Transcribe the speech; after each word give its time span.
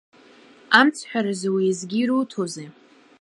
Амцҳәаразы 0.79 1.49
уеизгьы 1.55 1.99
ируҭозеи! 2.01 2.69